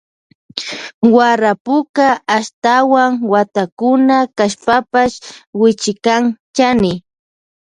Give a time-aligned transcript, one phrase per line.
[1.15, 2.07] Warapuka
[2.37, 5.15] ashtawan watakuna kashpapash
[5.59, 6.23] wichikan
[6.57, 6.93] chani.